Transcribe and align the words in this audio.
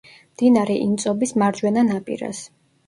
მდინარე 0.29 0.77
ინწობის 0.87 1.37
მარჯვენა 1.43 1.87
ნაპირას. 1.93 2.47